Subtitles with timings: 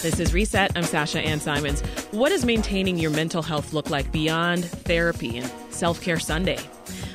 [0.00, 0.70] This is Reset.
[0.76, 1.80] I'm Sasha Ann Simons.
[2.12, 6.60] What does maintaining your mental health look like beyond therapy and Self Care Sunday?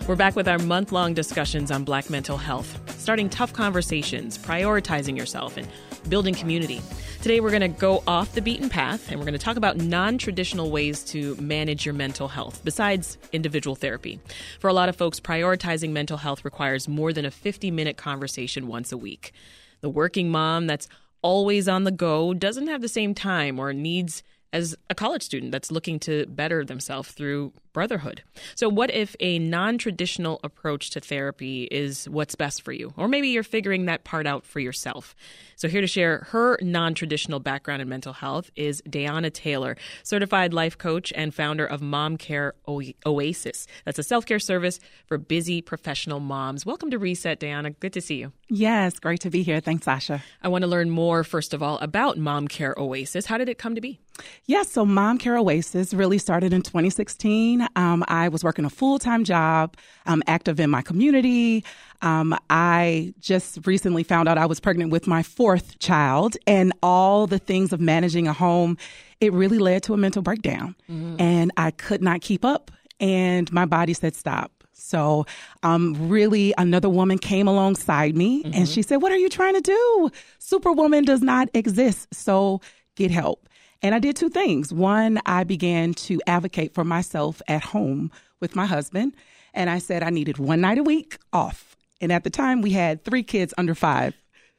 [0.06, 5.18] We're back with our month long discussions on Black mental health, starting tough conversations, prioritizing
[5.18, 5.66] yourself, and
[6.10, 6.82] building community.
[7.22, 9.78] Today, we're going to go off the beaten path and we're going to talk about
[9.78, 14.20] non traditional ways to manage your mental health besides individual therapy.
[14.60, 18.68] For a lot of folks, prioritizing mental health requires more than a 50 minute conversation
[18.68, 19.32] once a week.
[19.80, 20.88] The working mom that's
[21.24, 24.22] always on the go doesn't have the same time or needs
[24.54, 28.22] as a college student that's looking to better themselves through brotherhood.
[28.56, 32.94] So, what if a non traditional approach to therapy is what's best for you?
[32.96, 35.16] Or maybe you're figuring that part out for yourself.
[35.56, 40.54] So, here to share her non traditional background in mental health is DeAnna Taylor, certified
[40.54, 43.68] life coach and founder of Mom Care Oasis.
[43.86, 46.66] That's a self care service for busy professional moms.
[46.66, 47.80] Welcome to Reset, DeAnna.
[47.80, 48.32] Good to see you.
[48.50, 49.60] Yes, great to be here.
[49.60, 50.24] Thanks, Sasha.
[50.44, 53.26] I want to learn more, first of all, about Mom Care Oasis.
[53.26, 54.00] How did it come to be?
[54.46, 57.68] Yes, so Mom Care Oasis really started in 2016.
[57.76, 59.76] Um, I was working a full time job,
[60.06, 61.64] um, active in my community.
[62.02, 67.28] Um, I just recently found out I was pregnant with my fourth child, and all
[67.28, 68.78] the things of managing a home,
[69.20, 70.76] it really led to a mental breakdown.
[70.90, 71.16] Mm-hmm.
[71.20, 74.52] And I could not keep up, and my body said, Stop.
[74.76, 75.26] So,
[75.62, 78.54] um, really, another woman came alongside me mm-hmm.
[78.54, 80.10] and she said, What are you trying to do?
[80.40, 82.14] Superwoman does not exist.
[82.14, 82.60] So,
[82.96, 83.48] get help.
[83.84, 84.74] And I did two things.
[84.74, 89.14] One, I began to advocate for myself at home with my husband.
[89.54, 91.76] And I said I needed one night a week off.
[92.00, 94.16] And at the time, we had three kids under five.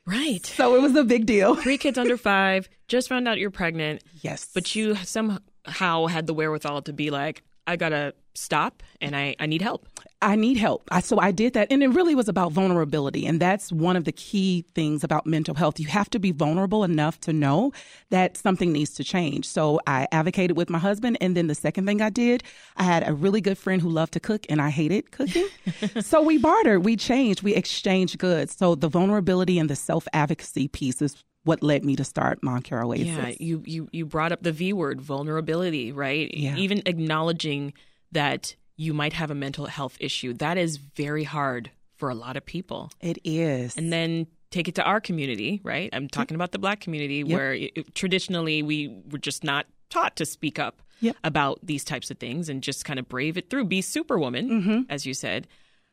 [0.06, 0.44] Right.
[0.44, 1.54] So it was a big deal.
[1.62, 4.04] Three kids under five, just found out you're pregnant.
[4.20, 4.50] Yes.
[4.52, 9.46] But you somehow had the wherewithal to be like, I gotta stop and I, I
[9.46, 9.86] need help.
[10.20, 10.88] I need help.
[10.90, 11.68] I, so I did that.
[11.70, 13.26] And it really was about vulnerability.
[13.26, 15.78] And that's one of the key things about mental health.
[15.78, 17.72] You have to be vulnerable enough to know
[18.10, 19.46] that something needs to change.
[19.46, 21.18] So I advocated with my husband.
[21.20, 22.42] And then the second thing I did,
[22.76, 25.48] I had a really good friend who loved to cook and I hated cooking.
[26.00, 28.56] so we bartered, we changed, we exchanged goods.
[28.56, 32.62] So the vulnerability and the self advocacy piece is what led me to start Mom
[32.62, 33.06] Care Oasis.
[33.06, 36.32] Yeah, you, you, you brought up the V word, vulnerability, right?
[36.34, 36.56] Yeah.
[36.56, 37.72] Even acknowledging
[38.12, 40.32] that you might have a mental health issue.
[40.32, 42.90] That is very hard for a lot of people.
[43.00, 43.76] It is.
[43.76, 45.90] And then take it to our community, right?
[45.92, 47.28] I'm talking about the black community yep.
[47.28, 51.16] where it, traditionally we were just not taught to speak up yep.
[51.24, 54.80] about these types of things and just kind of brave it through, be superwoman, mm-hmm.
[54.88, 55.46] as you said.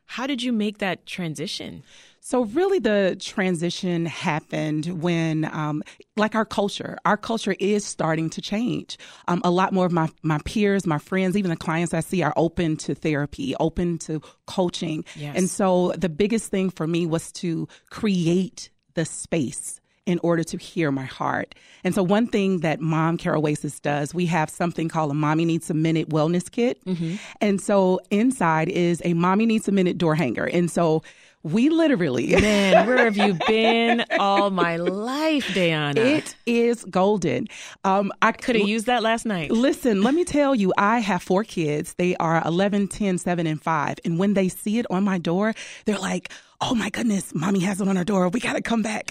[0.06, 1.82] How did you make that transition?
[2.24, 5.82] So, really, the transition happened when, um,
[6.16, 8.96] like our culture, our culture is starting to change.
[9.26, 12.22] Um, a lot more of my, my peers, my friends, even the clients I see
[12.22, 15.04] are open to therapy, open to coaching.
[15.16, 15.36] Yes.
[15.36, 20.56] And so, the biggest thing for me was to create the space in order to
[20.58, 21.56] hear my heart.
[21.82, 25.44] And so, one thing that Mom Care Oasis does, we have something called a Mommy
[25.44, 26.84] Needs a Minute Wellness Kit.
[26.84, 27.16] Mm-hmm.
[27.40, 30.44] And so, inside is a Mommy Needs a Minute door hanger.
[30.44, 31.02] And so,
[31.42, 32.36] we literally.
[32.40, 35.96] Man, where have you been all my life, DeAnna?
[35.96, 37.48] It is golden.
[37.84, 39.50] Um, I could have used that last night.
[39.50, 41.94] Listen, let me tell you, I have four kids.
[41.94, 43.98] They are 11, 10, 7, and 5.
[44.04, 45.54] And when they see it on my door,
[45.84, 46.30] they're like,
[46.60, 48.28] oh my goodness, mommy has it on her door.
[48.28, 49.08] We got to come back.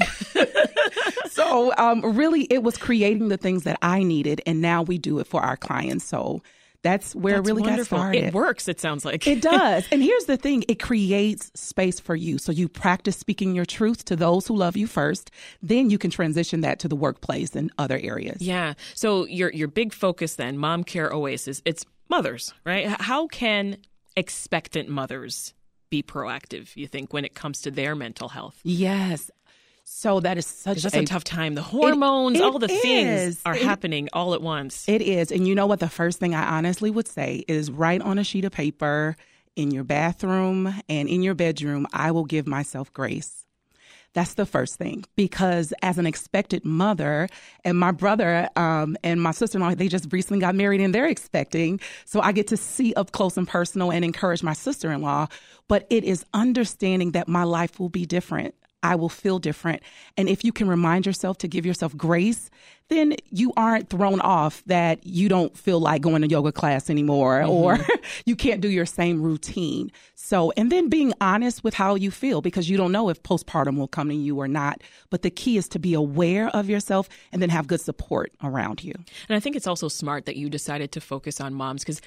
[1.29, 5.19] so, um, really, it was creating the things that I needed, and now we do
[5.19, 6.05] it for our clients.
[6.05, 6.41] So,
[6.83, 7.97] that's where that's it really wonderful.
[7.97, 8.23] got started.
[8.25, 9.27] It works, it sounds like.
[9.27, 9.85] it does.
[9.91, 12.37] And here's the thing it creates space for you.
[12.37, 15.31] So you practice speaking your truth to those who love you first.
[15.61, 18.41] Then you can transition that to the workplace and other areas.
[18.41, 18.73] Yeah.
[18.95, 22.87] So your your big focus then, Mom Care Oasis, it's mothers, right?
[22.87, 23.77] How can
[24.15, 25.53] expectant mothers
[25.89, 28.59] be proactive, you think, when it comes to their mental health?
[28.63, 29.29] Yes.
[29.83, 31.55] So that is such that's a, a tough time.
[31.55, 32.81] The hormones, it, it all the is.
[32.81, 34.87] things are it, happening all at once.
[34.87, 35.31] It is.
[35.31, 35.79] And you know what?
[35.79, 39.15] The first thing I honestly would say is write on a sheet of paper
[39.55, 43.45] in your bathroom and in your bedroom, I will give myself grace.
[44.13, 47.29] That's the first thing because as an expected mother,
[47.63, 50.93] and my brother um, and my sister in law, they just recently got married and
[50.93, 51.79] they're expecting.
[52.05, 55.27] So I get to see up close and personal and encourage my sister in law.
[55.69, 58.53] But it is understanding that my life will be different.
[58.83, 59.83] I will feel different.
[60.17, 62.49] And if you can remind yourself to give yourself grace,
[62.89, 67.39] then you aren't thrown off that you don't feel like going to yoga class anymore
[67.39, 67.49] mm-hmm.
[67.49, 67.77] or
[68.25, 69.91] you can't do your same routine.
[70.15, 73.77] So, and then being honest with how you feel because you don't know if postpartum
[73.77, 74.81] will come to you or not.
[75.09, 78.83] But the key is to be aware of yourself and then have good support around
[78.83, 78.93] you.
[79.29, 82.01] And I think it's also smart that you decided to focus on moms because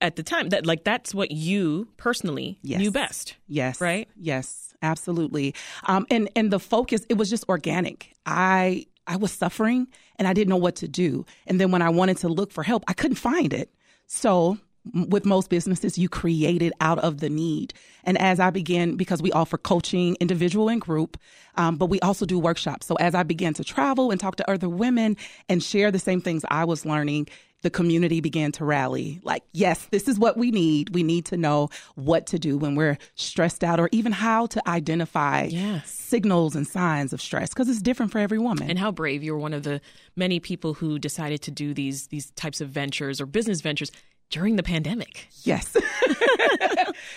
[0.00, 2.80] at the time that like that's what you personally yes.
[2.80, 3.36] knew best.
[3.46, 3.80] Yes.
[3.80, 4.08] Right?
[4.16, 5.54] Yes absolutely.
[5.84, 8.12] Um, and and the focus, it was just organic.
[8.26, 11.26] I I was suffering and I didn't know what to do.
[11.46, 13.74] And then when I wanted to look for help, I couldn't find it.
[14.06, 14.58] So
[14.92, 17.72] with most businesses, you create it out of the need.
[18.04, 21.16] And as I began, because we offer coaching, individual and group,
[21.56, 22.86] um, but we also do workshops.
[22.86, 25.16] So as I began to travel and talk to other women
[25.48, 27.28] and share the same things I was learning,
[27.64, 29.20] the community began to rally.
[29.24, 30.94] Like, yes, this is what we need.
[30.94, 34.68] We need to know what to do when we're stressed out or even how to
[34.68, 35.90] identify yes.
[35.90, 38.68] signals and signs of stress because it's different for every woman.
[38.68, 39.80] And how brave you're one of the
[40.14, 43.90] many people who decided to do these these types of ventures or business ventures
[44.30, 45.28] during the pandemic.
[45.42, 45.76] Yes.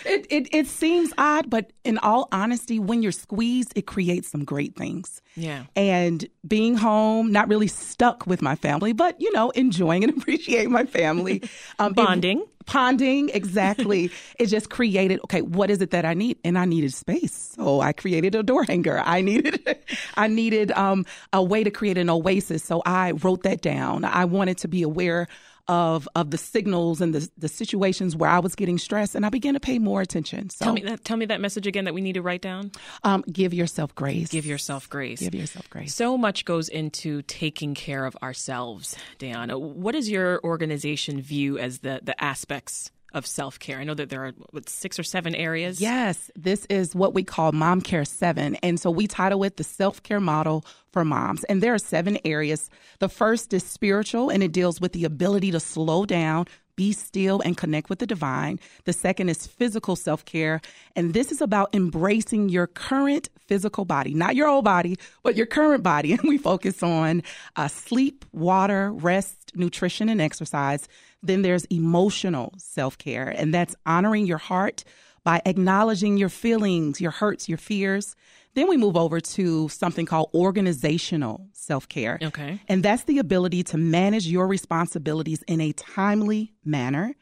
[0.04, 4.44] it, it, it seems odd, but in all honesty, when you're squeezed, it creates some
[4.44, 5.22] great things.
[5.34, 5.64] Yeah.
[5.74, 10.70] And being home, not really stuck with my family, but, you know, enjoying and appreciating
[10.72, 11.42] my family.
[11.80, 12.40] Um, Bonding.
[12.40, 16.66] It, ponding exactly it just created okay what is it that i need and i
[16.66, 19.78] needed space so i created a door hanger i needed
[20.16, 24.24] i needed um, a way to create an oasis so i wrote that down i
[24.24, 25.26] wanted to be aware
[25.68, 29.28] of of the signals and the the situations where I was getting stressed, and I
[29.28, 30.50] began to pay more attention.
[30.50, 32.72] So tell me that tell me that message again that we need to write down.
[33.04, 34.28] Um, give yourself grace.
[34.28, 35.20] Give yourself grace.
[35.20, 35.94] Give yourself grace.
[35.94, 39.60] So much goes into taking care of ourselves, DeAnna.
[39.60, 43.78] What is your organization view as the the aspects of self care?
[43.78, 45.80] I know that there are what, six or seven areas.
[45.80, 48.56] Yes, this is what we call Mom Care 7.
[48.56, 51.44] And so we title it the self care model for moms.
[51.44, 52.70] And there are seven areas.
[52.98, 56.46] The first is spiritual, and it deals with the ability to slow down,
[56.78, 58.60] be still, and connect with the divine.
[58.84, 60.60] The second is physical self care,
[60.94, 65.46] and this is about embracing your current physical body, not your old body, but your
[65.46, 66.12] current body.
[66.18, 67.22] And we focus on
[67.56, 70.88] uh, sleep, water, rest, nutrition, and exercise.
[71.22, 74.84] Then there's emotional self care, and that's honoring your heart
[75.24, 78.16] by acknowledging your feelings, your hurts, your fears.
[78.54, 82.18] Then we move over to something called organizational self care.
[82.22, 82.60] Okay.
[82.68, 87.14] And that's the ability to manage your responsibilities in a timely manner.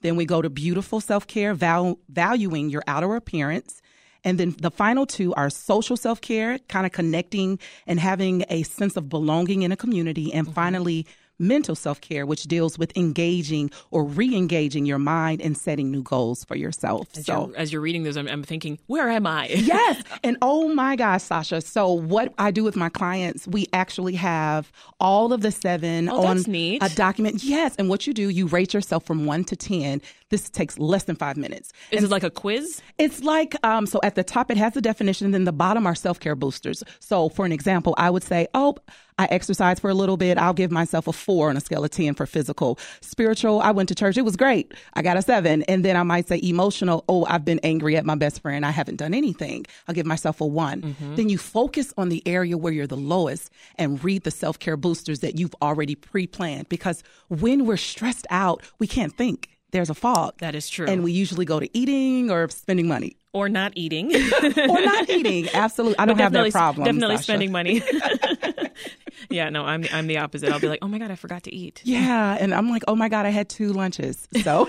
[0.00, 3.82] Then we go to beautiful self care, val- valuing your outer appearance.
[4.24, 8.62] And then the final two are social self care, kind of connecting and having a
[8.64, 10.32] sense of belonging in a community.
[10.32, 10.54] And mm-hmm.
[10.54, 11.06] finally,
[11.40, 16.02] mental self care, which deals with engaging or re engaging your mind and setting new
[16.02, 17.08] goals for yourself.
[17.16, 19.46] As so, you're, as you're reading this, I'm, I'm, thinking, where am I?
[19.48, 20.02] yes.
[20.22, 21.60] And oh my gosh, Sasha.
[21.60, 24.70] So, what I do with my clients, we actually have
[25.00, 27.42] all of the seven oh, on a document.
[27.42, 27.74] Yes.
[27.76, 30.02] And what you do, you rate yourself from one to 10.
[30.30, 31.72] This takes less than five minutes.
[31.90, 32.80] Is and it like a quiz?
[32.98, 35.86] It's like, um, so at the top, it has the definition, and then the bottom
[35.86, 36.82] are self care boosters.
[37.00, 38.76] So, for an example, I would say, oh,
[39.20, 40.38] I exercise for a little bit.
[40.38, 42.78] I'll give myself a four on a scale of 10 for physical.
[43.02, 44.16] Spiritual, I went to church.
[44.16, 44.72] It was great.
[44.94, 45.62] I got a seven.
[45.64, 48.64] And then I might say emotional, oh, I've been angry at my best friend.
[48.64, 49.66] I haven't done anything.
[49.86, 50.80] I'll give myself a one.
[50.80, 51.16] Mm-hmm.
[51.16, 54.78] Then you focus on the area where you're the lowest and read the self care
[54.78, 56.70] boosters that you've already pre planned.
[56.70, 60.34] Because when we're stressed out, we can't think there's a fog.
[60.38, 60.86] That is true.
[60.86, 63.16] And we usually go to eating or spending money.
[63.32, 64.12] Or not eating.
[64.56, 65.48] or not eating.
[65.54, 65.98] Absolutely.
[65.98, 66.84] I don't have that problem.
[66.84, 67.24] Definitely Sasha.
[67.24, 67.82] spending money.
[69.30, 70.50] yeah, no, I'm I'm the opposite.
[70.50, 71.80] I'll be like, oh my god, I forgot to eat.
[71.84, 74.28] Yeah, and I'm like, oh my god, I had two lunches.
[74.42, 74.68] So.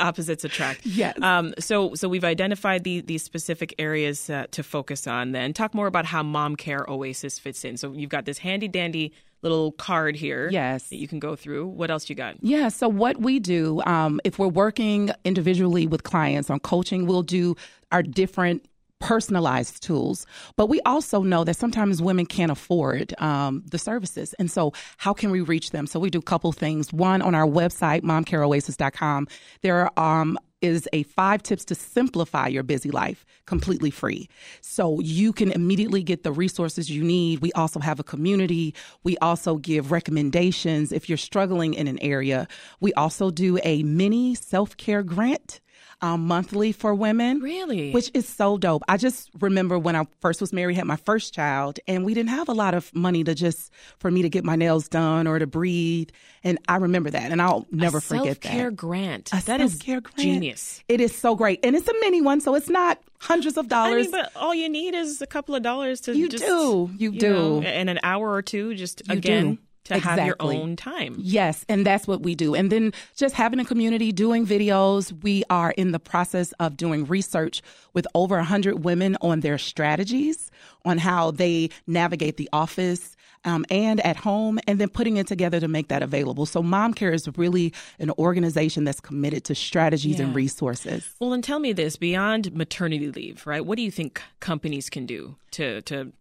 [0.00, 0.84] Opposites attract.
[0.84, 1.20] Yes.
[1.22, 5.32] Um, so so we've identified the, these specific areas uh, to focus on.
[5.32, 7.76] Then talk more about how Mom Care Oasis fits in.
[7.76, 10.48] So you've got this handy dandy little card here.
[10.50, 10.88] Yes.
[10.88, 11.66] That you can go through.
[11.66, 12.36] What else you got?
[12.42, 12.68] Yeah.
[12.68, 17.56] So what we do, um, if we're working individually with clients on coaching, we'll do
[17.92, 18.66] our different
[19.00, 20.26] personalized tools.
[20.56, 24.34] But we also know that sometimes women can't afford um, the services.
[24.38, 25.86] And so, how can we reach them?
[25.86, 26.92] So, we do a couple things.
[26.92, 29.28] One, on our website, momcareoasis.com,
[29.62, 34.28] there are um, is a five tips to simplify your busy life completely free.
[34.60, 37.40] So you can immediately get the resources you need.
[37.40, 38.74] We also have a community.
[39.02, 42.46] We also give recommendations if you're struggling in an area.
[42.80, 45.60] We also do a mini self care grant
[46.02, 47.40] um, monthly for women.
[47.40, 47.92] Really?
[47.92, 48.82] Which is so dope.
[48.88, 52.30] I just remember when I first was married, had my first child, and we didn't
[52.30, 55.38] have a lot of money to just for me to get my nails done or
[55.38, 56.10] to breathe.
[56.42, 58.48] And I remember that, and I'll never a forget that.
[58.48, 59.30] Self-care grant.
[59.32, 60.16] A that is grant.
[60.16, 60.82] genius.
[60.88, 64.08] It is so great, and it's a mini one, so it's not hundreds of dollars.
[64.08, 66.90] I mean, but all you need is a couple of dollars to you just, do,
[66.96, 69.54] you, you do, and an hour or two, just you again.
[69.54, 69.58] Do
[69.90, 70.20] to exactly.
[70.20, 71.16] have your own time.
[71.18, 72.54] Yes, and that's what we do.
[72.54, 75.12] And then just having a community, doing videos.
[75.22, 77.60] We are in the process of doing research
[77.92, 80.50] with over 100 women on their strategies,
[80.84, 83.16] on how they navigate the office.
[83.42, 86.44] Um, and at home, and then putting it together to make that available.
[86.44, 90.26] So, Mom Care is really an organization that's committed to strategies yeah.
[90.26, 91.14] and resources.
[91.20, 93.64] Well, and tell me this beyond maternity leave, right?
[93.64, 96.12] What do you think companies can do to to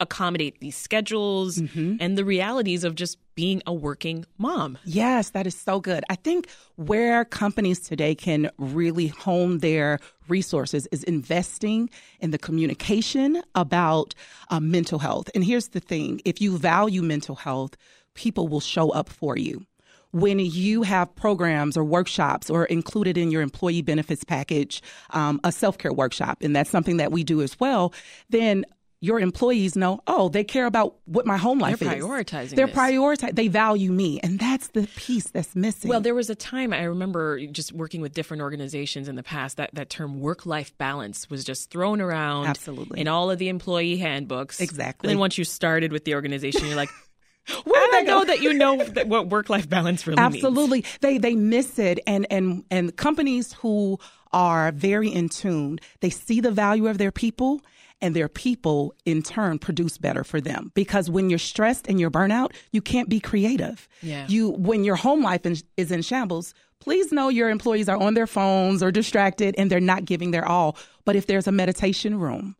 [0.00, 1.96] accommodate these schedules mm-hmm.
[2.00, 4.78] and the realities of just being a working mom.
[4.84, 6.04] Yes, that is so good.
[6.10, 11.90] I think where companies today can really hone their resources is investing
[12.20, 14.14] in the communication about
[14.50, 15.30] uh, mental health.
[15.34, 17.76] And here's the thing if you value mental health,
[18.14, 19.64] people will show up for you
[20.12, 25.52] when you have programs or workshops or included in your employee benefits package um, a
[25.52, 27.92] self-care workshop and that's something that we do as well
[28.30, 28.64] then
[29.00, 31.88] your employees know, oh, they care about what my home life is.
[31.88, 32.04] They're is.
[32.04, 32.56] Prioritizing.
[32.56, 33.34] They're prioritizing.
[33.36, 35.88] They value me, and that's the piece that's missing.
[35.88, 39.58] Well, there was a time I remember just working with different organizations in the past
[39.58, 43.98] that that term work-life balance was just thrown around, absolutely, in all of the employee
[43.98, 44.60] handbooks.
[44.60, 45.06] Exactly.
[45.06, 46.90] And then once you started with the organization, you're like.
[47.64, 50.80] Where I know that you know what work life balance really is Absolutely.
[50.80, 50.98] means.
[51.00, 53.98] They they miss it and and and companies who
[54.34, 57.62] are very in tune, they see the value of their people
[58.00, 60.70] and their people in turn produce better for them.
[60.74, 63.88] Because when you're stressed and you're burnout you can't be creative.
[64.02, 64.26] Yeah.
[64.28, 68.14] you when your home life in, is in shambles please know your employees are on
[68.14, 70.76] their phones or distracted and they're not giving their all.
[71.04, 72.56] But if there's a meditation room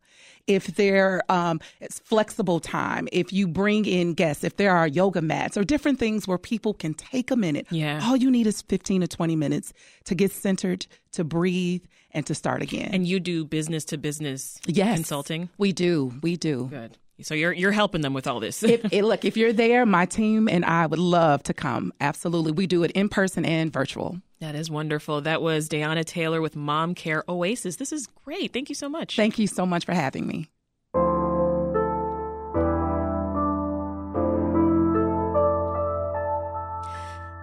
[0.49, 5.23] if there um, it's flexible time, if you bring in guests, if there are yoga
[5.23, 7.67] mats or different things where people can take a minute.
[7.71, 8.00] Yeah.
[8.02, 9.73] All you need is 15 to 20 minutes
[10.05, 12.90] to get centered, to breathe, and to start again.
[12.93, 15.50] And you do business to business yes, consulting?
[15.59, 16.14] We do.
[16.23, 16.69] We do.
[16.71, 16.97] Good.
[17.21, 18.62] So you're you're helping them with all this.
[18.62, 21.93] if, look, if you're there, my team and I would love to come.
[22.00, 22.52] Absolutely.
[22.52, 24.21] We do it in person and virtual.
[24.40, 25.23] That is wonderful.
[25.23, 27.76] That was DeAnna Taylor with Mom Care Oasis.
[27.76, 28.52] This is great.
[28.52, 29.16] Thank you so much.
[29.16, 30.49] Thank you so much for having me.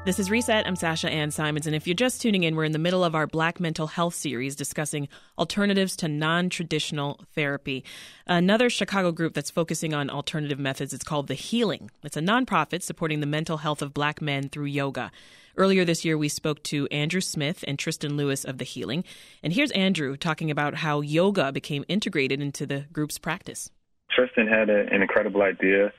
[0.05, 0.67] This is Reset.
[0.67, 1.65] I'm Sasha Ann Simons.
[1.65, 4.13] And if you're just tuning in, we're in the middle of our Black Mental Health
[4.13, 7.83] series discussing alternatives to non traditional therapy.
[8.27, 11.89] Another Chicago group that's focusing on alternative methods is called The Healing.
[12.03, 15.11] It's a nonprofit supporting the mental health of black men through yoga.
[15.57, 19.05] Earlier this year, we spoke to Andrew Smith and Tristan Lewis of The Healing.
[19.41, 23.71] And here's Andrew talking about how yoga became integrated into the group's practice.
[24.11, 25.91] Tristan had a, an incredible idea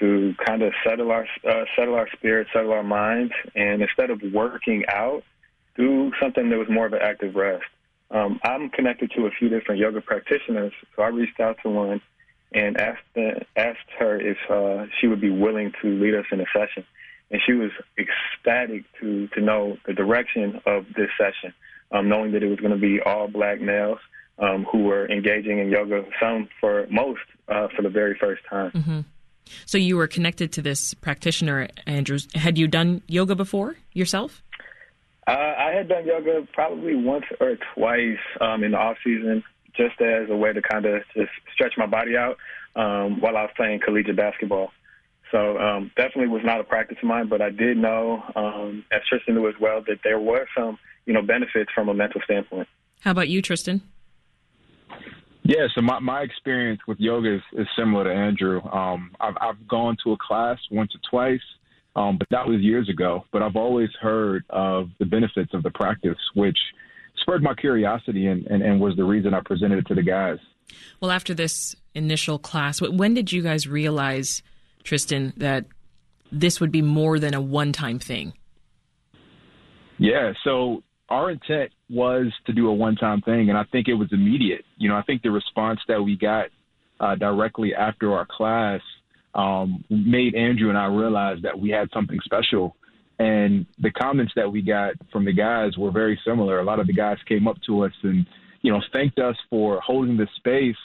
[0.00, 4.20] to kind of settle our uh, settle our spirit, settle our minds, and instead of
[4.32, 5.22] working out,
[5.76, 7.64] do something that was more of an active rest.
[8.10, 12.00] Um, I'm connected to a few different yoga practitioners, so I reached out to one
[12.52, 16.40] and asked the, asked her if uh, she would be willing to lead us in
[16.40, 16.84] a session,
[17.30, 21.54] and she was ecstatic to to know the direction of this session,
[21.92, 23.98] um, knowing that it was going to be all black males.
[24.38, 28.70] Um, who were engaging in yoga, some for most uh, for the very first time.
[28.70, 29.00] Mm-hmm.
[29.66, 32.28] So you were connected to this practitioner, Andrews.
[32.34, 34.42] Had you done yoga before yourself?
[35.26, 39.44] Uh, I had done yoga probably once or twice um, in the off season,
[39.76, 42.36] just as a way to kind of just stretch my body out
[42.74, 44.72] um, while I was playing collegiate basketball.
[45.30, 49.02] So um, definitely was not a practice of mine, but I did know, um, as
[49.08, 52.66] Tristan knew as well, that there were some, you know, benefits from a mental standpoint.
[53.02, 53.82] How about you, Tristan?
[55.50, 58.62] Yeah, so my, my experience with yoga is, is similar to Andrew.
[58.70, 61.42] Um, I've, I've gone to a class once or twice,
[61.96, 63.24] um, but that was years ago.
[63.32, 66.56] But I've always heard of the benefits of the practice, which
[67.16, 70.38] spurred my curiosity and, and, and was the reason I presented it to the guys.
[71.00, 74.44] Well, after this initial class, when did you guys realize,
[74.84, 75.64] Tristan, that
[76.30, 78.34] this would be more than a one time thing?
[79.98, 83.94] Yeah, so our intent was to do a one time thing, and I think it
[83.94, 84.64] was immediate.
[84.78, 86.46] You know, I think the response that we got
[87.00, 88.80] uh, directly after our class
[89.34, 92.76] um, made Andrew and I realize that we had something special.
[93.18, 96.60] And the comments that we got from the guys were very similar.
[96.60, 98.26] A lot of the guys came up to us and,
[98.62, 100.76] you know, thanked us for holding the space.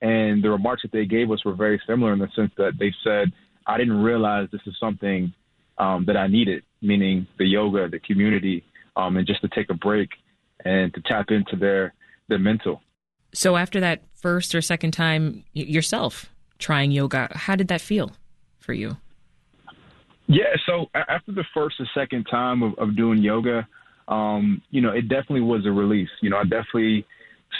[0.00, 2.92] And the remarks that they gave us were very similar in the sense that they
[3.04, 3.32] said,
[3.66, 5.32] I didn't realize this is something
[5.78, 8.64] um, that I needed, meaning the yoga, the community,
[8.96, 10.10] um, and just to take a break
[10.64, 11.94] and to tap into their
[12.28, 12.82] their mental.
[13.32, 18.12] So after that first or second time yourself trying yoga, how did that feel
[18.58, 18.96] for you?
[20.26, 23.66] Yeah, so after the first or second time of, of doing yoga,
[24.06, 26.10] um, you know, it definitely was a release.
[26.20, 27.04] You know, I definitely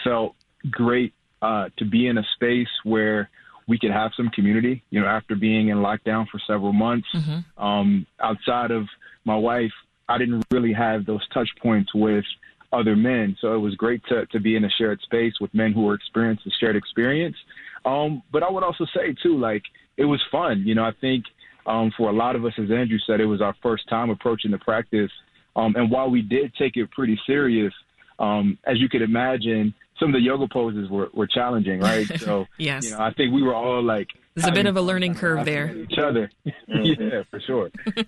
[0.05, 0.35] felt
[0.71, 3.29] great uh, to be in a space where
[3.67, 4.85] we could have some community.
[4.91, 7.63] You know, after being in lockdown for several months, mm-hmm.
[7.63, 8.87] um, outside of
[9.25, 9.73] my wife,
[10.11, 12.25] I didn't really have those touch points with
[12.73, 13.37] other men.
[13.41, 15.95] So it was great to, to be in a shared space with men who were
[15.95, 17.37] experienced a shared experience.
[17.85, 19.63] Um, but I would also say too, like
[19.97, 20.65] it was fun.
[20.67, 21.25] You know, I think
[21.67, 24.51] um, for a lot of us, as Andrew said, it was our first time approaching
[24.51, 25.11] the practice.
[25.57, 27.73] Um, and while we did take it pretty serious,
[28.19, 32.07] um, as you could imagine, some of the yoga poses were, were challenging, right?
[32.21, 32.85] So, yes.
[32.85, 35.45] you know, I think we were all like, there's a bit of a learning curve
[35.45, 35.75] there.
[35.75, 36.31] Each other,
[36.69, 37.71] yeah, for sure.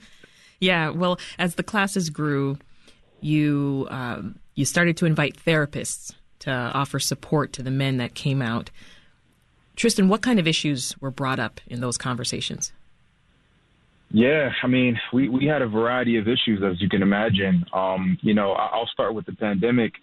[0.62, 2.56] yeah, well, as the classes grew,
[3.20, 8.40] you um, you started to invite therapists to offer support to the men that came
[8.40, 8.70] out.
[9.74, 12.72] Tristan, what kind of issues were brought up in those conversations?
[14.12, 17.64] Yeah, I mean, we, we had a variety of issues, as you can imagine.
[17.72, 19.94] Um, you know, I'll start with the pandemic.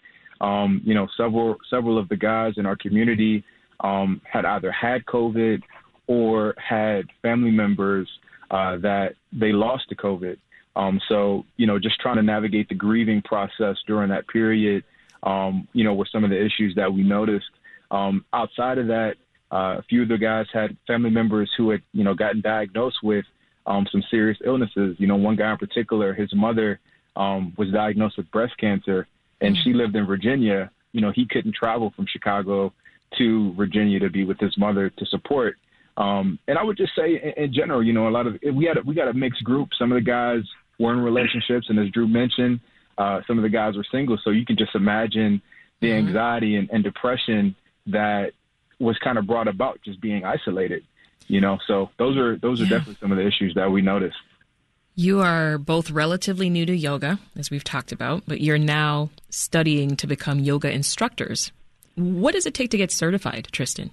[0.41, 3.45] Um, you know, several several of the guys in our community
[3.79, 5.61] um, had either had COVID
[6.07, 8.09] or had family members
[8.51, 10.37] uh, that they lost to COVID.
[10.79, 14.85] Um, so, you know, just trying to navigate the grieving process during that period,
[15.23, 17.49] um, you know, were some of the issues that we noticed.
[17.91, 19.15] Um, outside of that,
[19.51, 22.99] uh, a few of the guys had family members who had, you know, gotten diagnosed
[23.03, 23.25] with
[23.65, 24.95] um, some serious illnesses.
[24.99, 26.79] You know, one guy in particular, his mother
[27.17, 29.05] um, was diagnosed with breast cancer,
[29.41, 30.71] and she lived in Virginia.
[30.93, 32.71] You know, he couldn't travel from Chicago
[33.17, 35.57] to Virginia to be with his mother to support.
[35.97, 38.63] Um, and I would just say, in, in general, you know, a lot of we
[38.63, 39.69] had a, we got a mixed group.
[39.77, 40.43] Some of the guys
[40.79, 42.61] were in relationships, and as Drew mentioned,
[42.97, 44.17] uh, some of the guys were single.
[44.23, 45.41] So you can just imagine
[45.81, 46.07] the mm-hmm.
[46.07, 47.55] anxiety and, and depression
[47.87, 48.31] that
[48.79, 50.83] was kind of brought about just being isolated.
[51.27, 52.71] You know, so those are those are yeah.
[52.71, 54.17] definitely some of the issues that we noticed.
[54.95, 59.95] You are both relatively new to yoga, as we've talked about, but you're now studying
[59.97, 61.51] to become yoga instructors.
[61.95, 63.91] What does it take to get certified, Tristan?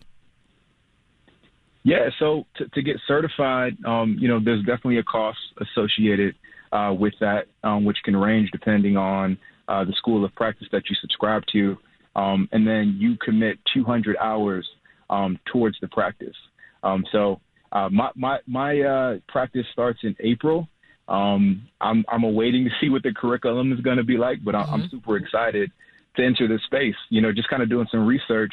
[1.85, 6.35] Yeah, so to, to get certified, um, you know, there's definitely a cost associated
[6.76, 10.83] uh, with that, um, which can range depending on uh, the school of practice that
[10.90, 11.76] you subscribe to.
[12.14, 14.66] Um, and then you commit 200 hours
[15.09, 16.37] um, towards the practice.
[16.83, 17.40] Um, so
[17.73, 20.68] uh, my my, my uh, practice starts in April.
[21.09, 24.54] Um, I'm I'm awaiting to see what the curriculum is going to be like, but
[24.54, 24.75] mm-hmm.
[24.75, 25.71] I'm super excited
[26.16, 26.97] to enter this space.
[27.11, 28.52] You know, just kind of doing some research.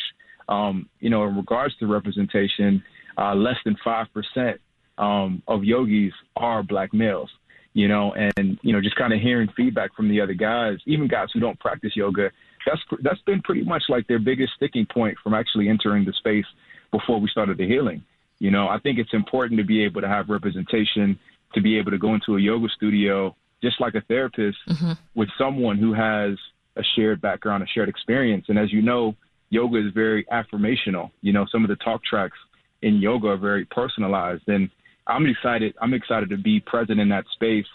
[0.50, 2.84] Um, you know, in regards to representation,
[3.18, 4.60] uh, less than five percent
[4.98, 7.30] um, of yogis are black males.
[7.74, 11.08] You know, and you know, just kind of hearing feedback from the other guys, even
[11.08, 12.30] guys who don't practice yoga.
[12.66, 16.46] That's that's been pretty much like their biggest sticking point from actually entering the space
[16.92, 18.04] before we started the healing.
[18.40, 21.20] You know, I think it's important to be able to have representation,
[21.56, 24.92] to be able to go into a yoga studio just like a therapist mm-hmm.
[25.16, 26.38] with someone who has
[26.76, 28.46] a shared background, a shared experience.
[28.50, 29.16] And as you know,
[29.50, 31.12] yoga is very affirmational.
[31.22, 32.38] You know, some of the talk tracks
[32.82, 34.44] in yoga are very personalized.
[34.48, 34.70] And
[35.08, 35.76] I'm excited.
[35.82, 37.66] I'm excited to be present in that space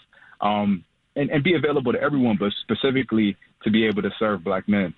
[0.41, 0.83] um,
[1.15, 4.93] and, and be available to everyone, but specifically to be able to serve black men.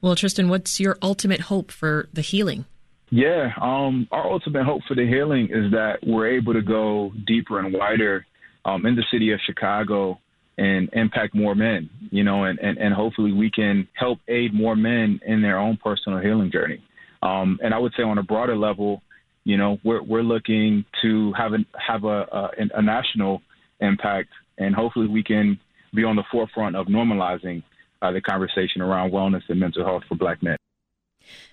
[0.00, 2.66] Well, Tristan, what's your ultimate hope for the healing?
[3.10, 7.60] Yeah, um, our ultimate hope for the healing is that we're able to go deeper
[7.60, 8.26] and wider
[8.64, 10.18] um, in the city of Chicago
[10.56, 14.76] and impact more men, you know, and, and, and hopefully we can help aid more
[14.76, 16.82] men in their own personal healing journey.
[17.22, 19.02] Um, and I would say on a broader level,
[19.44, 23.42] you know, we're, we're looking to have, a have a, a, a national
[23.80, 25.58] impact and hopefully we can
[25.94, 27.62] be on the forefront of normalizing
[28.02, 30.56] uh, the conversation around wellness and mental health for black men.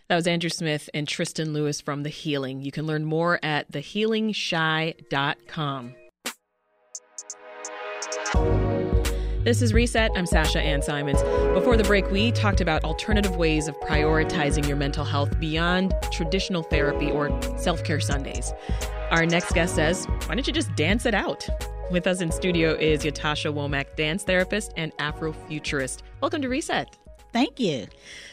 [0.10, 2.62] That was Andrew Smith and Tristan Lewis from The Healing.
[2.62, 5.96] You can learn more at thehealingshy.com.
[9.44, 10.12] This is Reset.
[10.16, 11.24] I'm Sasha Ann Simons.
[11.56, 16.62] Before the break, we talked about alternative ways of prioritizing your mental health beyond traditional
[16.62, 18.54] therapy or self care Sundays.
[19.10, 21.50] Our next guest says, why don't you just dance it out?
[21.90, 26.04] With us in studio is Ytasha Womack, dance therapist and Afrofuturist.
[26.22, 26.96] Welcome to Reset.
[27.34, 27.88] Thank you.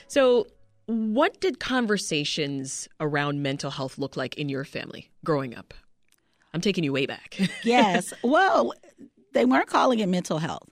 [0.08, 0.46] So,
[0.84, 5.72] what did conversations around mental health look like in your family growing up?
[6.52, 7.38] I'm taking you way back.
[7.64, 8.12] yes.
[8.22, 8.74] Well,
[9.32, 10.68] they weren't calling it mental health,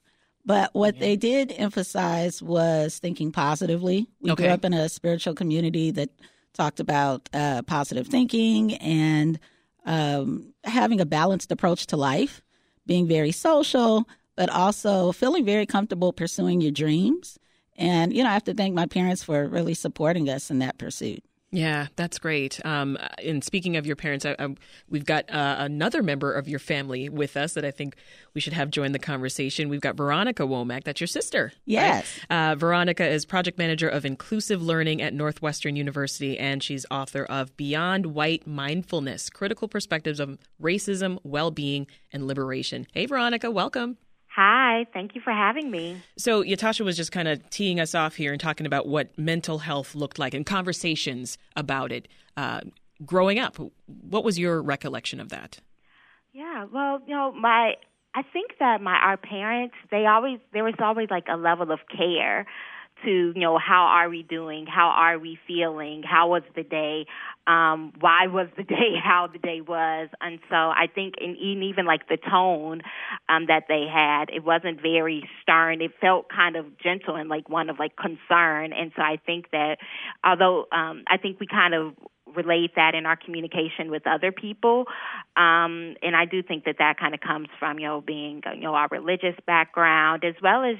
[0.47, 1.01] but what yeah.
[1.01, 4.07] they did emphasize was thinking positively.
[4.21, 4.45] We okay.
[4.45, 6.11] grew up in a spiritual community that
[6.55, 9.39] talked about uh, positive thinking and
[9.85, 12.41] um, having a balanced approach to life,
[12.87, 17.39] being very social, but also feeling very comfortable pursuing your dreams
[17.79, 20.79] and, you know, I have to thank my parents for really supporting us in that
[20.79, 21.23] pursuit.
[21.53, 22.61] Yeah, that's great.
[22.67, 24.55] Um, and speaking of your parents, I, I,
[24.91, 27.97] we've got uh, another member of your family with us that I think
[28.35, 29.69] we should have join the conversation.
[29.69, 30.85] We've got Veronica Womack.
[30.85, 31.53] That's your sister.
[31.65, 32.19] Yes.
[32.29, 32.51] Right?
[32.51, 37.57] Uh, Veronica is project manager of inclusive learning at Northwestern University, and she's author of
[37.57, 42.89] Beyond White Mindfulness Critical Perspectives of Racism, Well Being, and Liberation.
[42.93, 43.99] Hey, Veronica, welcome.
[44.37, 46.03] Hi, thank you for having me.
[46.19, 49.61] So, Ytasha was just kind of teeing us off here and talking about what mental
[49.61, 52.61] health looked like and conversations about it uh,
[53.07, 53.57] growing up.
[53.87, 55.61] What was your recollection of that?
[56.35, 57.77] Yeah, well, you know, my
[58.15, 61.81] I think that my our parents they always there was always like a level of
[61.97, 62.47] care
[63.05, 67.07] to you know how are we doing how are we feeling how was the day
[67.47, 71.63] um why was the day how the day was and so i think in, in
[71.63, 72.81] even like the tone
[73.29, 77.49] um that they had it wasn't very stern it felt kind of gentle and like
[77.49, 79.77] one of like concern and so i think that
[80.25, 81.95] although um i think we kind of
[82.35, 84.85] relate that in our communication with other people.
[85.37, 88.63] Um, and I do think that that kind of comes from, you know, being, you
[88.63, 90.77] know, our religious background as well as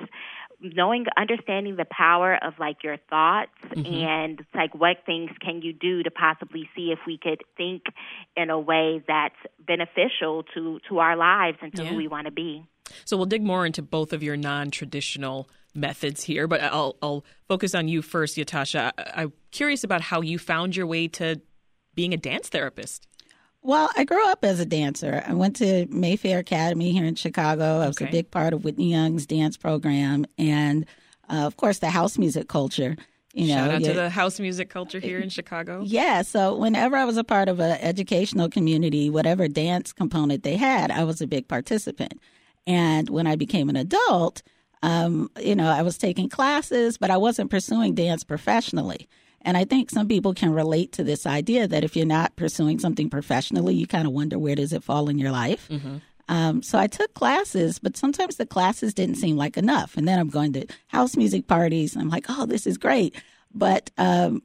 [0.61, 3.87] knowing understanding the power of like your thoughts mm-hmm.
[3.87, 7.83] and like what things can you do to possibly see if we could think
[8.37, 11.91] in a way that's beneficial to to our lives and to yeah.
[11.91, 12.65] who we want to be
[13.05, 17.75] so we'll dig more into both of your non-traditional methods here but i'll i'll focus
[17.75, 21.41] on you first Ytasha I, i'm curious about how you found your way to
[21.95, 23.07] being a dance therapist
[23.67, 25.25] well, I grew up as a dancer.
[25.27, 27.81] I went to Mayfair Academy here in Chicago.
[27.81, 28.09] I was okay.
[28.09, 30.87] a big part of Whitney Young's dance program, and
[31.29, 32.97] uh, of course, the house music culture.
[33.33, 35.83] You know, Shout out to the house music culture here in Chicago.
[35.85, 40.57] Yeah, so whenever I was a part of an educational community, whatever dance component they
[40.57, 42.21] had, I was a big participant.
[42.69, 44.43] And when I became an adult,
[44.83, 49.09] um, you know, I was taking classes, but I wasn't pursuing dance professionally.
[49.47, 52.81] And I think some people can relate to this idea that if you're not pursuing
[52.81, 55.69] something professionally, you kind of wonder where does it fall in your life.
[55.69, 55.99] Mm-hmm.
[56.29, 59.97] Um, so I took classes, but sometimes the classes didn't seem like enough.
[59.97, 63.15] And then I'm going to house music parties, and I'm like, oh, this is great.
[63.55, 64.43] But um,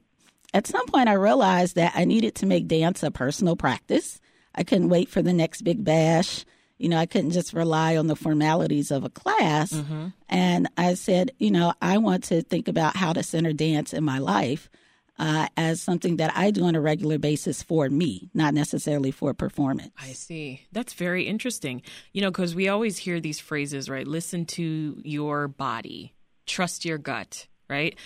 [0.54, 4.20] at some point, I realized that I needed to make dance a personal practice.
[4.54, 6.44] I couldn't wait for the next big bash.
[6.78, 9.72] You know, I couldn't just rely on the formalities of a class.
[9.72, 10.08] Mm-hmm.
[10.28, 14.04] And I said, you know, I want to think about how to center dance in
[14.04, 14.70] my life
[15.18, 19.34] uh, as something that I do on a regular basis for me, not necessarily for
[19.34, 19.92] performance.
[20.00, 20.62] I see.
[20.72, 21.82] That's very interesting.
[22.12, 24.06] You know, because we always hear these phrases, right?
[24.06, 26.14] Listen to your body,
[26.46, 27.96] trust your gut, right?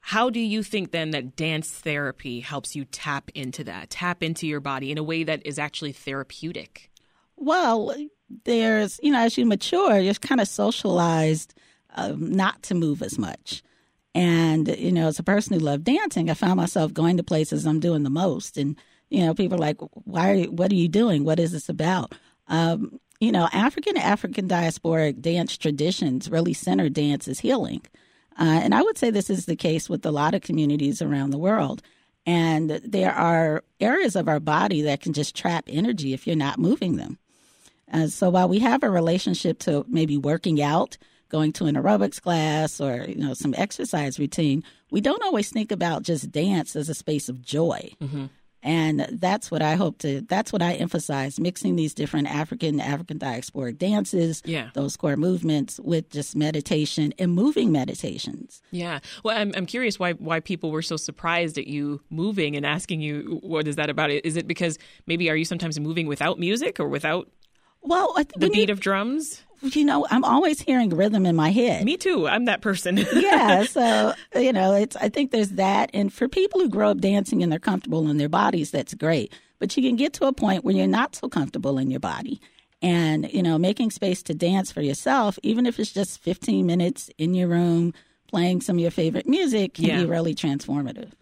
[0.00, 4.48] How do you think then that dance therapy helps you tap into that, tap into
[4.48, 6.90] your body in a way that is actually therapeutic?
[7.36, 7.94] Well,
[8.44, 11.54] there's, you know, as you mature, you're kind of socialized
[11.94, 13.62] um, not to move as much.
[14.14, 17.66] And, you know, as a person who loved dancing, I found myself going to places
[17.66, 18.58] I'm doing the most.
[18.58, 18.76] And,
[19.08, 21.24] you know, people are like, why are you, what are you doing?
[21.24, 22.14] What is this about?
[22.48, 27.82] Um, you know, African African diasporic dance traditions really center dance as healing.
[28.38, 31.30] Uh, and I would say this is the case with a lot of communities around
[31.30, 31.82] the world.
[32.26, 36.58] And there are areas of our body that can just trap energy if you're not
[36.58, 37.18] moving them.
[37.92, 40.96] Uh, so while we have a relationship to maybe working out,
[41.32, 45.72] going to an aerobics class or you know some exercise routine, we don't always think
[45.72, 47.90] about just dance as a space of joy.
[48.00, 48.26] Mm-hmm.
[48.64, 50.20] And that's what I hope to.
[50.20, 54.70] That's what I emphasize: mixing these different African African diasporic dances, yeah.
[54.74, 58.62] those core movements, with just meditation and moving meditations.
[58.70, 59.00] Yeah.
[59.24, 63.00] Well, I'm I'm curious why why people were so surprised at you moving and asking
[63.00, 64.12] you what is that about?
[64.12, 67.28] Is it because maybe are you sometimes moving without music or without
[67.82, 69.42] well, the beat you, of drums?
[69.62, 71.84] you know, I'm always hearing rhythm in my head.
[71.84, 72.26] Me too.
[72.26, 72.96] I'm that person.
[73.12, 73.64] yeah.
[73.64, 75.90] So, you know, it's, I think there's that.
[75.94, 79.32] And for people who grow up dancing and they're comfortable in their bodies, that's great.
[79.58, 82.40] But you can get to a point where you're not so comfortable in your body.
[82.80, 87.10] And, you know, making space to dance for yourself, even if it's just 15 minutes
[87.16, 87.94] in your room,
[88.26, 90.00] playing some of your favorite music, can yeah.
[90.00, 91.12] be really transformative.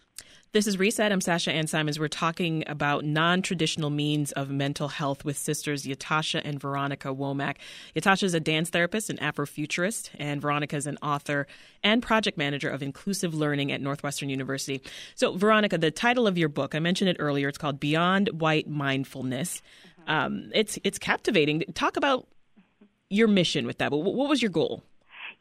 [0.53, 1.13] This is Reset.
[1.13, 1.97] I'm Sasha Ann Simons.
[1.97, 7.55] We're talking about non traditional means of mental health with sisters Ytasha and Veronica Womack.
[7.95, 11.47] Ytasha is a dance therapist and Afrofuturist, and Veronica is an author
[11.85, 14.81] and project manager of inclusive learning at Northwestern University.
[15.15, 18.67] So, Veronica, the title of your book, I mentioned it earlier, it's called Beyond White
[18.67, 19.61] Mindfulness.
[20.05, 21.63] Um, it's, it's captivating.
[21.75, 22.27] Talk about
[23.09, 23.93] your mission with that.
[23.93, 24.83] What was your goal?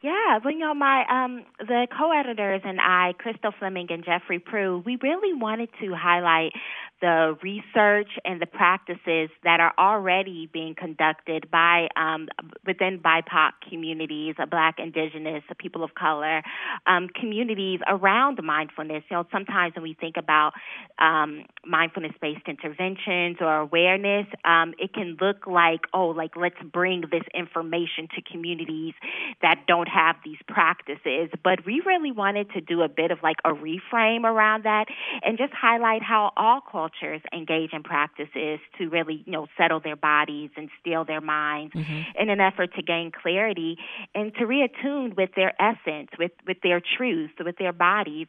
[0.03, 4.83] Yeah, well, you know, my um, the co-editors and I, Crystal Fleming and Jeffrey Proulx,
[4.87, 6.53] we really wanted to highlight
[7.01, 12.29] the research and the practices that are already being conducted by um,
[12.67, 16.43] within BIPOC communities, uh, Black, Indigenous, uh, people of color,
[16.87, 19.03] um, communities around mindfulness.
[19.11, 20.53] You know, sometimes when we think about
[20.99, 27.25] um, mindfulness-based interventions or awareness, um, it can look like, oh, like let's bring this
[27.35, 28.95] information to communities
[29.41, 31.31] that don't have these practices.
[31.43, 34.87] But we really wanted to do a bit of like a reframe around that
[35.23, 39.81] and just highlight how all cultures cultures engage in practices to really, you know, settle
[39.81, 42.01] their bodies and still their minds mm-hmm.
[42.19, 43.77] in an effort to gain clarity
[44.15, 48.27] and to reattune with their essence, with, with their truths, with their bodies.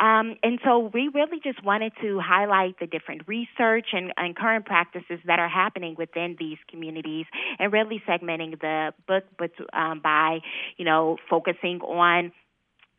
[0.00, 4.66] Um, and so we really just wanted to highlight the different research and, and current
[4.66, 7.26] practices that are happening within these communities
[7.58, 10.40] and really segmenting the book but, um, by,
[10.76, 12.32] you know, focusing on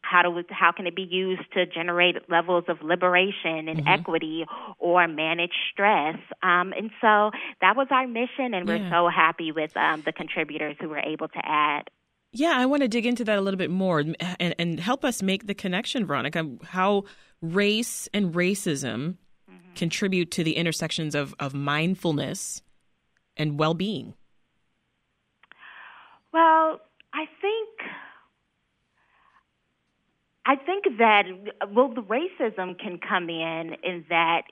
[0.10, 3.88] how do we, how can it be used to generate levels of liberation and mm-hmm.
[3.88, 4.46] equity
[4.80, 9.76] or manage stress um, and so that was our mission and we're so happy with
[9.78, 11.90] um, the contributors who were able to add
[12.32, 15.22] yeah i want to dig into that a little bit more and, and help us
[15.22, 17.04] make the connection veronica how
[17.42, 19.18] race and racism
[19.50, 19.74] mm-hmm.
[19.76, 22.62] contribute to the intersections of, of mindfulness
[23.38, 24.16] and well-being
[26.34, 26.80] well
[27.14, 27.70] i think
[30.50, 31.26] I think that
[31.76, 34.46] well, the racism can come in in that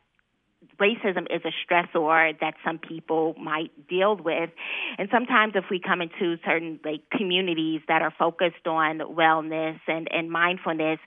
[0.79, 4.49] racism is a stressor that some people might deal with.
[4.97, 10.07] And sometimes if we come into certain like communities that are focused on wellness and
[10.11, 10.99] and mindfulness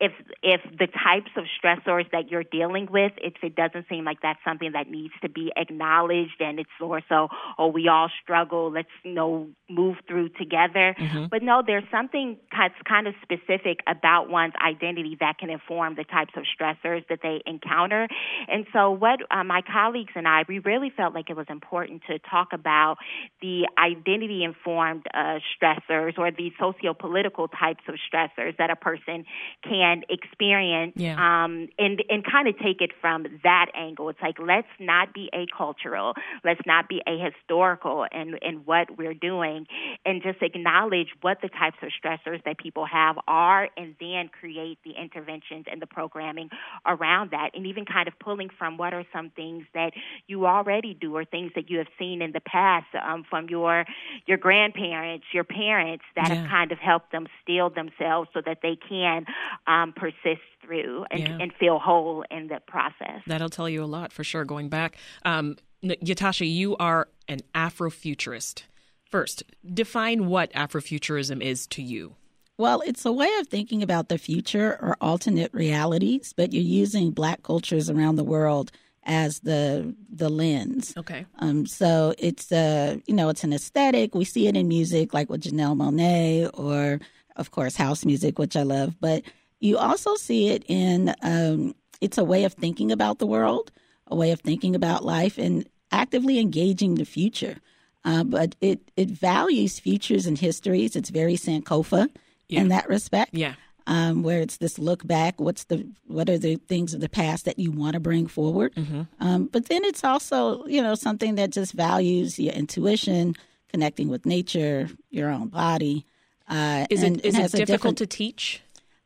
[0.00, 4.18] if if the types of stressors that you're dealing with if it doesn't seem like
[4.22, 8.70] that's something that needs to be acknowledged and it's more so oh we all struggle
[8.72, 10.94] let's you know move through together.
[10.98, 11.26] Mm-hmm.
[11.30, 16.04] but no there's something that's kind of specific about one's identity that can inform the
[16.04, 18.08] types of stressors that they encounter.
[18.48, 22.02] And so what uh, my colleagues and I, we really felt like it was important
[22.08, 22.96] to talk about
[23.40, 29.24] the identity informed uh, stressors or the socio-political types of stressors that a person
[29.62, 31.14] can experience yeah.
[31.14, 34.08] um, and, and kind of take it from that angle.
[34.08, 39.66] It's like, let's not be acultural, let's not be ahistorical in, in what we're doing,
[40.04, 44.78] and just acknowledge what the types of stressors that people have are, and then create
[44.84, 46.48] the interventions and the programming
[46.86, 49.92] around that, and even kind of pulling from what are some things that
[50.26, 53.84] you already do or things that you have seen in the past um, from your
[54.26, 56.34] your grandparents, your parents that yeah.
[56.36, 59.26] have kind of helped them steel themselves so that they can
[59.66, 61.38] um, persist through and, yeah.
[61.40, 63.22] and, feel whole in the process.
[63.26, 64.44] That'll tell you a lot for sure.
[64.44, 68.64] Going back, um, Ytasha, you are an Afrofuturist.
[69.10, 72.16] First, define what Afrofuturism is to you.
[72.58, 77.10] Well, it's a way of thinking about the future or alternate realities, but you're using
[77.10, 78.72] black cultures around the world
[79.04, 80.94] as the the lens.
[80.96, 81.26] Okay.
[81.38, 84.14] Um, so it's a you know it's an aesthetic.
[84.14, 87.00] We see it in music, like with Janelle Monáe, or
[87.36, 88.96] of course house music, which I love.
[89.00, 89.22] But
[89.60, 93.70] you also see it in um, it's a way of thinking about the world,
[94.06, 97.58] a way of thinking about life, and actively engaging the future.
[98.04, 100.96] Uh, but it it values futures and histories.
[100.96, 102.08] It's very Sankofa
[102.48, 102.60] yeah.
[102.60, 103.34] in that respect.
[103.34, 103.54] Yeah
[103.86, 105.40] um, where it's this look back.
[105.40, 108.74] What's the what are the things of the past that you want to bring forward?
[108.74, 109.02] Mm-hmm.
[109.20, 113.34] Um, but then it's also you know something that just values your intuition,
[113.70, 116.04] connecting with nature, your own body.
[116.48, 118.62] Uh, is and, it is it difficult to teach?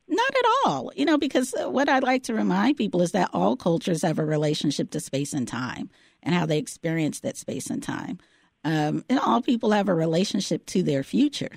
[0.09, 0.93] Not at all.
[0.97, 4.25] You know, because what I like to remind people is that all cultures have a
[4.25, 5.91] relationship to space and time
[6.23, 8.19] and how they experience that space and time.
[8.63, 11.51] Um, and all people have a relationship to their future.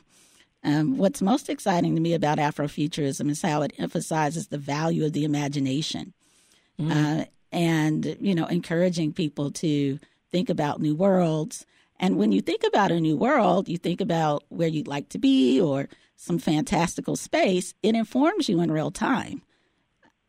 [0.63, 5.13] Um, what's most exciting to me about Afrofuturism is how it emphasizes the value of
[5.13, 6.13] the imagination,
[6.79, 6.91] mm.
[6.91, 9.99] uh, and you know, encouraging people to
[10.31, 11.65] think about new worlds.
[11.99, 15.19] And when you think about a new world, you think about where you'd like to
[15.19, 17.73] be or some fantastical space.
[17.83, 19.41] It informs you in real time.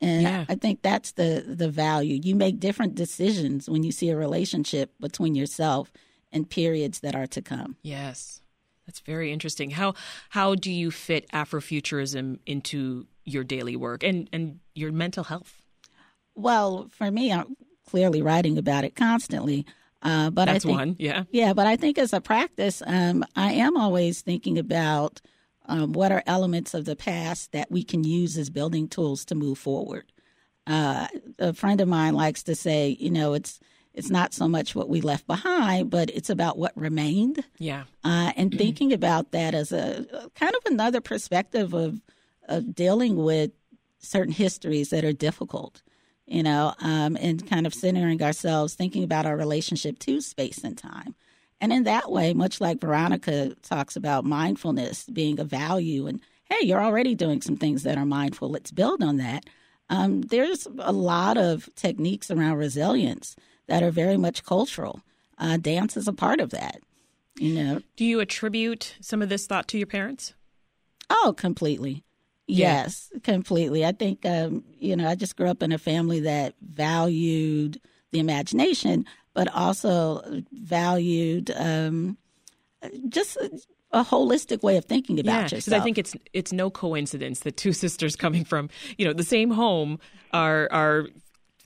[0.00, 0.44] And yeah.
[0.48, 2.20] I think that's the the value.
[2.22, 5.92] You make different decisions when you see a relationship between yourself
[6.32, 7.76] and periods that are to come.
[7.82, 8.42] Yes.
[8.86, 9.70] That's very interesting.
[9.70, 9.94] How
[10.30, 15.62] how do you fit Afrofuturism into your daily work and, and your mental health?
[16.34, 19.66] Well, for me, I'm clearly writing about it constantly.
[20.02, 21.54] Uh, but That's I think, one, yeah, yeah.
[21.54, 25.22] But I think as a practice, um, I am always thinking about
[25.66, 29.34] um, what are elements of the past that we can use as building tools to
[29.34, 30.12] move forward.
[30.66, 31.06] Uh,
[31.38, 33.60] a friend of mine likes to say, you know, it's
[33.94, 37.44] it's not so much what we left behind, but it's about what remained.
[37.58, 37.84] Yeah.
[38.02, 42.00] Uh, and thinking about that as a, a, kind of another perspective of,
[42.48, 43.52] of dealing with
[44.00, 45.82] certain histories that are difficult,
[46.26, 50.76] you know, um, and kind of centering ourselves, thinking about our relationship to space and
[50.76, 51.14] time.
[51.60, 56.66] And in that way, much like Veronica talks about mindfulness being a value, and hey,
[56.66, 59.44] you're already doing some things that are mindful, let's build on that.
[59.88, 65.00] Um, there's a lot of techniques around resilience that are very much cultural.
[65.38, 66.80] Uh, dance is a part of that.
[67.36, 67.82] You know.
[67.96, 70.34] Do you attribute some of this thought to your parents?
[71.10, 72.04] Oh, completely.
[72.46, 72.82] Yeah.
[72.82, 73.84] Yes, completely.
[73.84, 77.80] I think um, you know I just grew up in a family that valued
[78.12, 82.18] the imagination, but also valued um,
[83.08, 83.38] just
[83.92, 85.64] a holistic way of thinking about yeah, yourself.
[85.64, 89.24] Because I think it's it's no coincidence that two sisters coming from you know the
[89.24, 89.98] same home
[90.32, 91.06] are are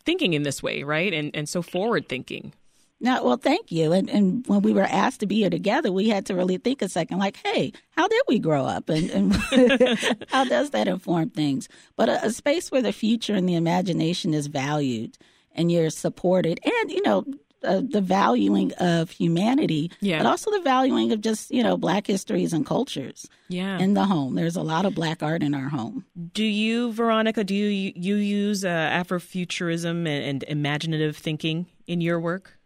[0.08, 1.12] thinking in this way, right?
[1.12, 2.54] And and so forward thinking.
[2.98, 3.92] No, well, thank you.
[3.92, 6.82] And, and when we were asked to be here together, we had to really think
[6.82, 9.36] a second, like, hey, how did we grow up, and, and
[10.30, 11.68] how does that inform things?
[11.94, 15.16] But a, a space where the future and the imagination is valued,
[15.52, 17.24] and you're supported, and you know,
[17.64, 20.18] uh, the valuing of humanity, yeah.
[20.18, 23.28] but also the valuing of just you know black histories and cultures.
[23.48, 26.04] Yeah, in the home, there's a lot of black art in our home.
[26.32, 27.44] Do you, Veronica?
[27.44, 32.58] Do you you use uh, Afrofuturism and, and imaginative thinking in your work?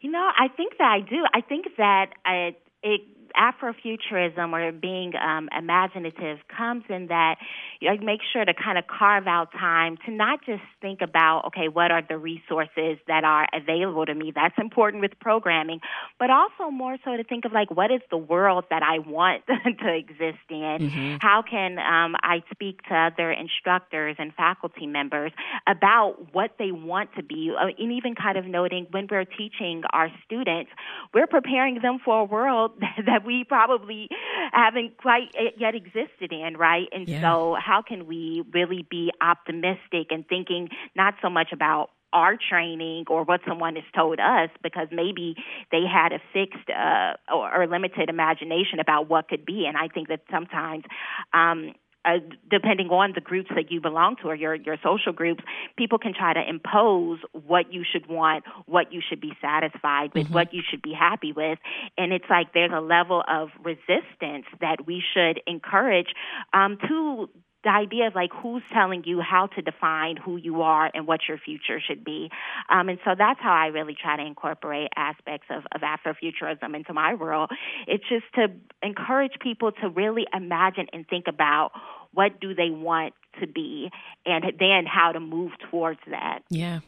[0.00, 1.24] You know, I think that I do.
[1.32, 3.00] I think that I, it
[3.36, 7.36] Afrofuturism or being um, imaginative comes in that
[7.80, 11.44] you know, make sure to kind of carve out time to not just think about,
[11.46, 14.32] okay, what are the resources that are available to me?
[14.34, 15.80] That's important with programming,
[16.18, 19.42] but also more so to think of like, what is the world that I want
[19.48, 20.78] to exist in?
[20.80, 21.16] Mm-hmm.
[21.20, 25.32] How can um, I speak to other instructors and faculty members
[25.66, 27.52] about what they want to be?
[27.54, 30.70] Uh, and even kind of noting when we're teaching our students,
[31.12, 32.72] we're preparing them for a world
[33.24, 34.08] that we probably
[34.52, 36.86] haven't quite yet existed in, right?
[36.92, 37.20] And yeah.
[37.20, 43.04] so, how can we really be optimistic and thinking not so much about our training
[43.08, 45.34] or what someone has told us because maybe
[45.72, 49.66] they had a fixed uh, or, or limited imagination about what could be.
[49.66, 50.84] And I think that sometimes
[51.32, 51.72] um,
[52.04, 52.18] uh,
[52.50, 55.42] depending on the groups that you belong to or your your social groups,
[55.76, 60.24] people can try to impose what you should want, what you should be satisfied with,
[60.24, 60.34] mm-hmm.
[60.34, 61.58] what you should be happy with,
[61.96, 66.08] and it's like there's a level of resistance that we should encourage
[66.52, 67.28] um, to
[67.64, 71.20] the idea of like who's telling you how to define who you are and what
[71.28, 72.30] your future should be.
[72.70, 76.92] Um, and so that's how I really try to incorporate aspects of, of Afrofuturism into
[76.92, 77.50] my world.
[77.86, 78.48] It's just to
[78.82, 81.72] encourage people to really imagine and think about
[82.12, 83.90] what do they want to be
[84.24, 86.40] and then how to move towards that.
[86.50, 86.80] Yeah.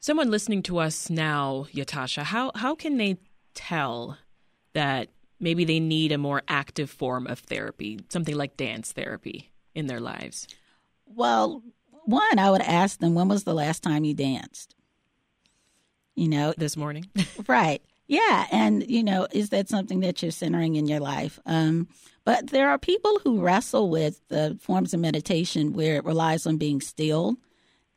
[0.00, 3.18] Someone listening to us now, Ytasha, how how can they
[3.54, 4.16] tell
[4.72, 5.08] that
[5.40, 9.50] maybe they need a more active form of therapy, something like dance therapy?
[9.78, 10.48] In their lives?
[11.06, 11.62] Well,
[12.04, 14.74] one, I would ask them, when was the last time you danced?
[16.14, 17.06] You know, this morning.
[17.46, 17.80] right.
[18.08, 18.46] Yeah.
[18.50, 21.38] And, you know, is that something that you're centering in your life?
[21.46, 21.88] Um,
[22.24, 26.56] but there are people who wrestle with the forms of meditation where it relies on
[26.56, 27.36] being still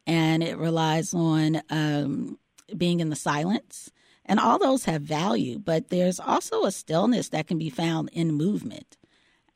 [0.05, 2.37] and it relies on um,
[2.77, 3.91] being in the silence.
[4.25, 8.33] And all those have value, but there's also a stillness that can be found in
[8.33, 8.97] movement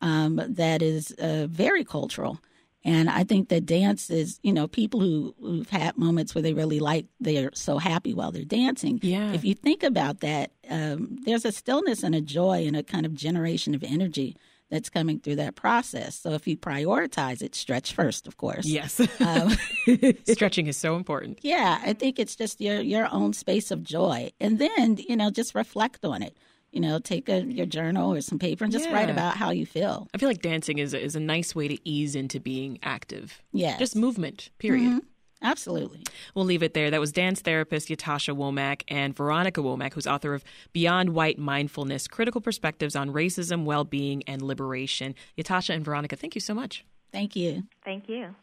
[0.01, 2.39] um, that is uh, very cultural.
[2.86, 6.53] And I think that dance is, you know, people who, who've had moments where they
[6.53, 8.99] really like, they're so happy while they're dancing.
[9.01, 9.31] Yeah.
[9.34, 13.08] If you think about that, um, there's a stillness and a joy and a kind
[13.08, 14.38] of generation of energy
[14.69, 16.15] that's coming through that process.
[16.15, 18.67] So if you prioritize it, stretch first, of course.
[18.67, 18.99] Yes.
[19.19, 19.55] Um,
[20.27, 21.39] Stretching is so important.
[21.41, 21.79] Yeah.
[21.84, 24.31] I think it's just your, your own space of joy.
[24.39, 26.38] And then, you know, just reflect on it
[26.76, 28.94] you know, take a, your journal or some paper and just yeah.
[28.94, 30.10] write about how you feel.
[30.14, 33.42] I feel like dancing is a, is a nice way to ease into being active.
[33.54, 34.50] Yeah, just movement.
[34.60, 34.90] Period.
[34.90, 34.98] Mm-hmm.
[35.42, 36.04] Absolutely.
[36.34, 36.92] We'll leave it there.
[36.92, 42.08] That was dance therapist Ytasha Womack and Veronica Womack, who's author of Beyond White Mindfulness
[42.08, 45.16] Critical Perspectives on Racism, Well Being, and Liberation.
[45.38, 46.84] Ytasha and Veronica, thank you so much.
[47.12, 47.64] Thank you.
[47.86, 48.36] Thank you.